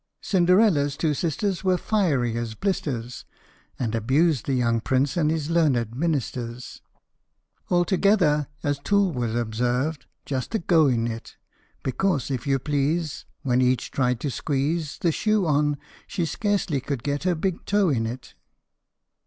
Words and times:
Cinderella's 0.19 0.97
two 0.97 1.13
sisters 1.13 1.63
were 1.63 1.77
fiery 1.77 2.35
as 2.35 2.55
blisters, 2.55 3.23
And 3.77 3.93
abused 3.93 4.47
the 4.47 4.55
young 4.55 4.79
Prince 4.81 5.15
and 5.15 5.29
his 5.29 5.51
learned 5.51 5.93
mim'sters, 5.95 6.81
Altogether, 7.69 8.47
as 8.63 8.79
Toole 8.79 9.11
would 9.11 9.35
observe, 9.35 9.99
"just 10.25 10.55
a 10.55 10.57
goin' 10.57 11.05
it! 11.05 11.37
Because, 11.83 12.31
if 12.31 12.47
you 12.47 12.57
please, 12.57 13.25
When 13.43 13.61
each 13.61 13.91
tried 13.91 14.19
to 14.21 14.31
squeeze 14.31 14.97
The 14.97 15.11
shoe 15.11 15.45
on, 15.45 15.77
she 16.07 16.25
scarcely 16.25 16.81
could 16.81 17.03
get 17.03 17.21
her 17.25 17.35
big 17.35 17.63
toe 17.67 17.89
in 17.89 18.07
it. 18.07 18.33